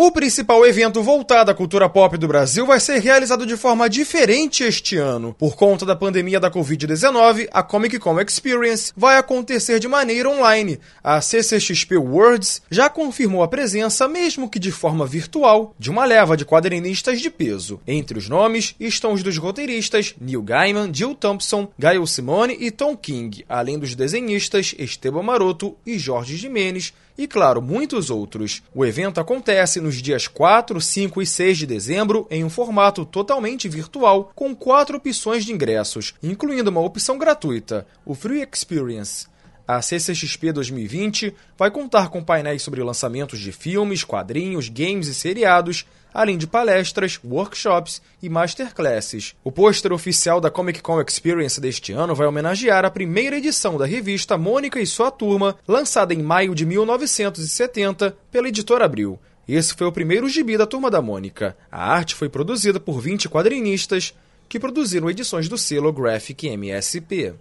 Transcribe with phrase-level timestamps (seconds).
[0.00, 4.62] O principal evento voltado à cultura pop do Brasil vai ser realizado de forma diferente
[4.62, 5.34] este ano.
[5.36, 10.78] Por conta da pandemia da Covid-19, a Comic Con Experience vai acontecer de maneira online.
[11.02, 16.36] A CCXP Worlds já confirmou a presença, mesmo que de forma virtual, de uma leva
[16.36, 17.80] de quadrinistas de peso.
[17.84, 22.96] Entre os nomes estão os dos roteiristas Neil Gaiman, Jill Thompson, Gail Simone e Tom
[22.96, 28.62] King, além dos desenhistas Esteban Maroto e Jorge Jimenez, e, claro, muitos outros.
[28.72, 33.70] O evento acontece nos dias 4, 5 e 6 de dezembro em um formato totalmente
[33.70, 39.26] virtual, com quatro opções de ingressos, incluindo uma opção gratuita, o Free Experience.
[39.66, 45.86] A CCXP 2020 vai contar com painéis sobre lançamentos de filmes, quadrinhos, games e seriados,
[46.12, 49.34] além de palestras, workshops e masterclasses.
[49.42, 53.86] O pôster oficial da Comic Con Experience deste ano vai homenagear a primeira edição da
[53.86, 59.18] revista Mônica e sua turma, lançada em maio de 1970 pela editora Abril.
[59.48, 61.56] Esse foi o primeiro gibi da Turma da Mônica.
[61.72, 64.14] A arte foi produzida por 20 quadrinistas
[64.46, 67.34] que produziram edições do selo Graphic MSP.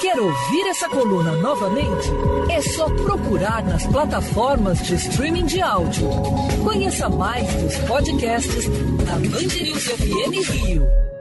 [0.00, 2.08] Quer ouvir essa coluna novamente?
[2.50, 6.08] É só procurar nas plataformas de streaming de áudio.
[6.62, 8.68] Conheça mais dos podcasts
[9.04, 11.13] da Band News FM Rio.